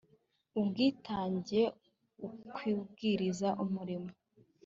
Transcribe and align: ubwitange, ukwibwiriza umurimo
ubwitange, 0.59 1.61
ukwibwiriza 2.27 3.47
umurimo 3.63 4.09